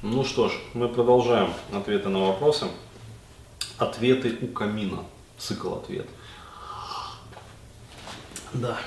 [0.00, 2.66] Ну что ж, мы продолжаем ответы на вопросы.
[3.78, 5.04] Ответы у камина.
[5.38, 6.06] Цикл ответ.
[8.52, 8.78] Да.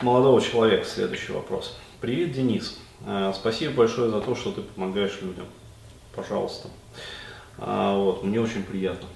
[0.00, 1.78] Молодого человека следующий вопрос.
[2.00, 2.80] Привет, Денис.
[3.06, 5.46] Э, спасибо большое за то, что ты помогаешь людям.
[6.12, 6.70] Пожалуйста.
[7.60, 9.06] А, вот, мне очень приятно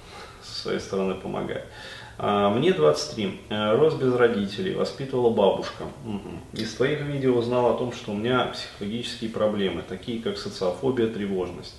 [0.43, 1.65] со своей стороны помогать.
[2.19, 5.85] А, мне 23, э, рос без родителей, воспитывала бабушка.
[6.53, 11.75] Из твоих видео узнал о том, что у меня психологические проблемы, такие как социофобия, тревожность.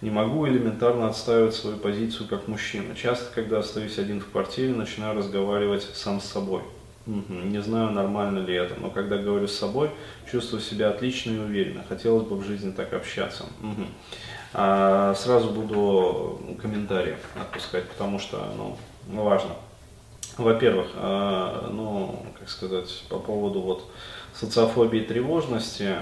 [0.00, 2.96] Не могу элементарно отстаивать свою позицию как мужчина.
[2.96, 6.62] Часто, когда остаюсь один в квартире, начинаю разговаривать сам с собой.
[7.06, 9.90] Не знаю, нормально ли это, но когда говорю с собой,
[10.30, 11.84] чувствую себя отлично и уверенно.
[11.88, 13.44] Хотелось бы в жизни так общаться.
[13.62, 13.86] Угу.
[14.52, 18.76] А, сразу буду комментарии отпускать, потому что ну,
[19.22, 19.50] важно.
[20.36, 23.84] Во-первых, а, ну, как сказать, по поводу вот
[24.34, 25.96] социофобии и тревожности,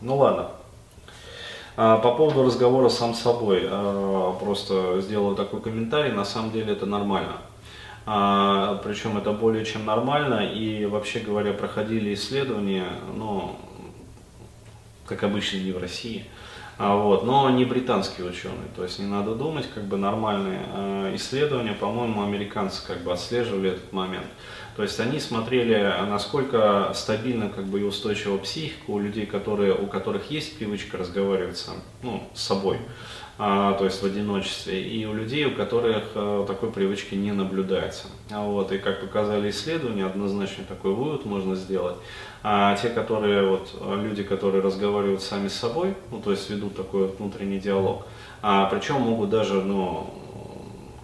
[0.00, 0.50] ну ладно,
[1.76, 3.66] а, по поводу разговора сам с собой,
[4.40, 7.38] просто сделаю такой комментарий, на самом деле это нормально.
[8.04, 13.56] Причем это более чем нормально, и вообще говоря, проходили исследования, ну,
[15.12, 16.24] как обычно не в России,
[16.78, 21.12] а, вот, но не британские ученые, то есть не надо думать, как бы нормальные э,
[21.16, 24.26] исследования, по-моему, американцы как бы отслеживали этот момент.
[24.74, 29.86] То есть они смотрели, насколько стабильно как бы, и устойчива психика у людей, которые, у
[29.86, 32.78] которых есть привычка разговаривать сам, ну, с собой,
[33.78, 38.06] то есть в одиночестве, и у людей, у которых а, такой привычки не наблюдается.
[38.30, 41.96] А вот, и как показали исследования, однозначно такой вывод можно сделать.
[42.42, 47.02] А те, которые, вот, люди, которые разговаривают сами с собой, ну, то есть ведут такой
[47.06, 48.06] вот внутренний диалог,
[48.42, 50.21] а, причем могут даже, ну,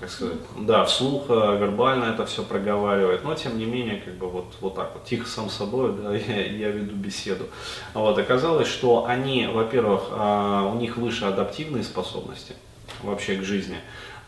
[0.00, 4.28] как сказать, да, вслух, э, вербально это все проговаривает, но тем не менее, как бы
[4.28, 7.46] вот, вот так вот, тихо сам собой, да, я, я веду беседу.
[7.94, 12.54] Вот, оказалось, что они, во-первых, а, у них выше адаптивные способности
[13.02, 13.76] вообще к жизни,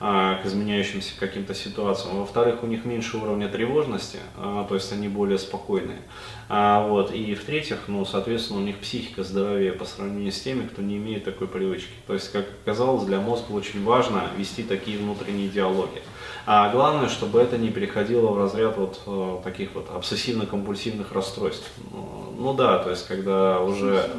[0.03, 2.21] а, к изменяющимся каким-то ситуациям.
[2.21, 6.01] Во-вторых, у них меньше уровня тревожности, а, то есть они более спокойные.
[6.49, 7.13] А, вот.
[7.13, 11.25] И в-третьих, ну, соответственно, у них психика здоровее по сравнению с теми, кто не имеет
[11.25, 11.93] такой привычки.
[12.07, 16.03] То есть, как оказалось, для мозга очень важно вести такие внутренние диалоги.
[16.47, 21.71] А главное, чтобы это не переходило в разряд вот э, таких вот обсессивно-компульсивных расстройств.
[21.93, 24.11] Ну, ну да, то есть, когда уже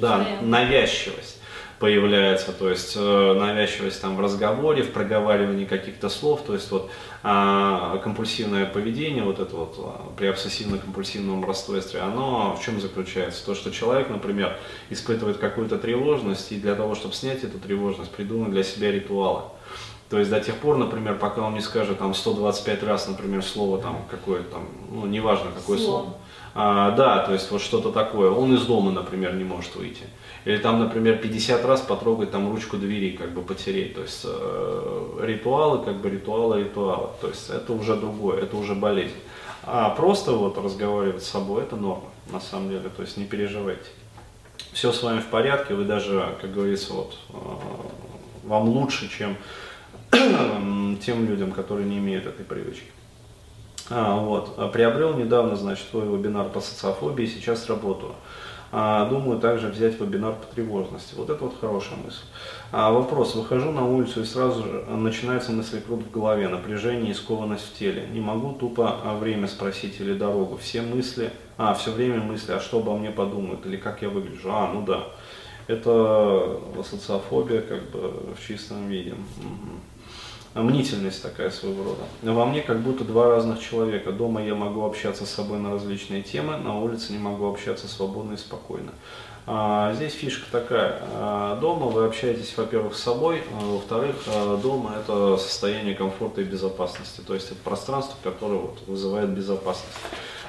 [0.00, 1.41] да, навязчивость
[1.82, 6.88] появляется, то есть э, навязчивость там в разговоре, в проговаривании каких-то слов, то есть вот
[7.24, 13.44] а, компульсивное поведение, вот это вот а, при обсессивно-компульсивном расстройстве, оно в чем заключается?
[13.44, 14.56] То, что человек, например,
[14.90, 19.42] испытывает какую-то тревожность, и для того, чтобы снять эту тревожность, придумал для себя ритуалы.
[20.12, 23.80] То есть до тех пор, например, пока он не скажет там 125 раз, например, слово
[23.80, 26.02] там какое-то там, ну неважно какое слово.
[26.02, 26.16] слово.
[26.54, 28.30] А, да, то есть вот что-то такое.
[28.30, 30.02] Он из дома, например, не может выйти.
[30.44, 33.94] Или там, например, 50 раз потрогать там ручку двери, как бы потереть.
[33.94, 37.08] То есть э, ритуалы, как бы ритуалы, ритуалы.
[37.22, 39.16] То есть это уже другое, это уже болезнь.
[39.64, 42.90] А просто вот разговаривать с собой, это норма, на самом деле.
[42.94, 43.88] То есть не переживайте.
[44.74, 47.34] Все с вами в порядке, вы даже, как говорится, вот, э,
[48.44, 49.38] вам лучше, чем
[51.00, 52.90] тем людям, которые не имеют этой привычки.
[53.90, 54.72] А, вот.
[54.72, 58.14] Приобрел недавно, значит, свой вебинар по социофобии, сейчас работаю.
[58.74, 61.14] А, думаю также взять вебинар по тревожности.
[61.14, 62.24] Вот это вот хорошая мысль.
[62.70, 63.34] А, вопрос.
[63.34, 68.08] Выхожу на улицу и сразу же начинается мыслекрут в голове, напряжение и скованность в теле.
[68.12, 70.56] Не могу тупо время спросить или дорогу.
[70.56, 74.50] Все мысли, а, все время мысли, а что обо мне подумают или как я выгляжу.
[74.50, 75.04] А, ну да.
[75.66, 79.12] Это социофобия как бы в чистом виде.
[79.12, 79.80] Угу
[80.54, 82.02] мнительность такая своего рода.
[82.22, 84.12] Во мне как будто два разных человека.
[84.12, 88.34] Дома я могу общаться с собой на различные темы, на улице не могу общаться свободно
[88.34, 88.92] и спокойно.
[89.44, 91.00] А, здесь фишка такая.
[91.14, 96.44] А, дома вы общаетесь, во-первых, с собой, а, во-вторых, а, дома это состояние комфорта и
[96.44, 97.22] безопасности.
[97.26, 99.98] То есть это пространство, которое вот, вызывает безопасность.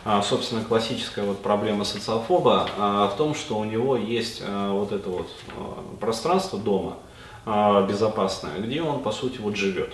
[0.06, 4.92] А, собственно, классическая вот проблема социофоба а, в том, что у него есть а, вот
[4.92, 5.30] это вот
[6.00, 6.98] пространство дома,
[7.46, 9.94] безопасное, где он по сути вот живет.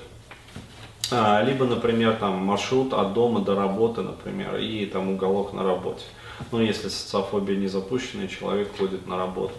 [1.12, 6.04] Либо, например, там маршрут от дома до работы, например, и там уголок на работе.
[6.52, 9.54] Ну, если социофобия не запущенная, человек ходит на работу.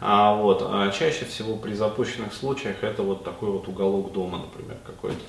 [0.00, 4.78] А, вот, а чаще всего при запущенных случаях это вот такой вот уголок дома, например,
[4.84, 5.20] какой-то.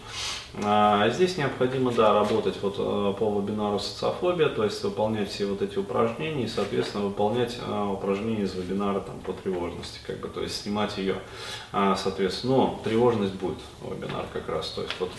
[0.63, 5.62] А здесь необходимо, да, работать вот э, по вебинару социофобия, то есть выполнять все вот
[5.62, 10.41] эти упражнения и, соответственно, выполнять а, упражнения из вебинара там, по тревожности, как бы, то
[10.41, 11.15] есть снимать ее,
[11.71, 15.12] а, соответственно, но тревожность будет, вебинар как раз, то есть вот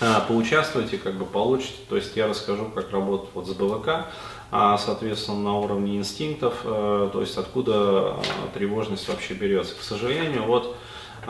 [0.00, 1.74] а, поучаствуйте, как бы получите.
[1.88, 4.06] То есть я расскажу, как работать вот с БВК,
[4.50, 8.20] а, соответственно, на уровне инстинктов, э, то есть откуда а,
[8.54, 9.74] тревожность вообще берется.
[9.74, 10.76] К сожалению, вот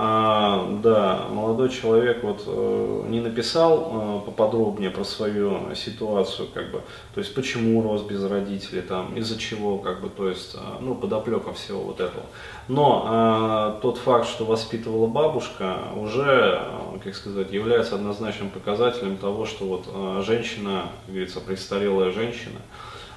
[0.01, 6.83] а, да, молодой человек вот э, не написал э, поподробнее про свою ситуацию, как бы,
[7.15, 10.95] то есть почему рос без родителей, там, из-за чего, как бы, то есть, э, ну,
[10.95, 12.27] подоплека всего вот этого.
[12.69, 19.47] Но э, тот факт, что воспитывала бабушка, уже, э, как сказать, является однозначным показателем того,
[19.47, 22.61] что вот э, женщина, как говорится, престарелая женщина,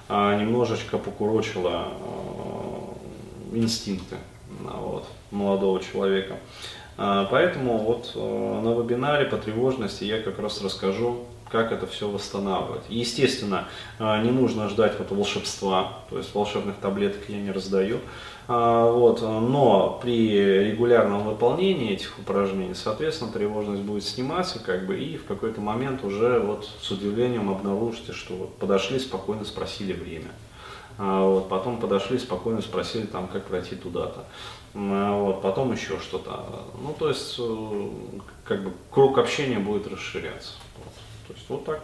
[0.09, 1.89] э, немножечко покурочила
[3.51, 4.15] э, инстинкты
[4.63, 6.37] вот, молодого человека.
[6.97, 12.09] А, поэтому вот э, на вебинаре по тревожности я как раз расскажу, как это все
[12.09, 12.83] восстанавливать.
[12.89, 13.67] Естественно,
[13.99, 17.99] э, не нужно ждать вот волшебства, то есть волшебных таблеток я не раздаю.
[18.47, 25.15] А, вот, но при регулярном выполнении этих упражнений, соответственно, тревожность будет сниматься, как бы, и
[25.17, 30.31] в какой-то момент уже вот с удивлением обнаружите, что вот подошли, спокойно спросили время.
[30.97, 34.25] А, вот, потом подошли, спокойно спросили, там, как пройти туда-то.
[34.73, 36.45] А, вот, потом еще что-то.
[36.81, 37.89] Ну, то есть, э,
[38.43, 40.53] как бы, круг общения будет расширяться.
[40.77, 40.93] Вот.
[41.27, 41.81] То есть, вот так.